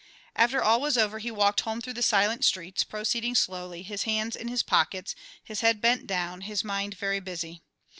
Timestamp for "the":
1.93-2.01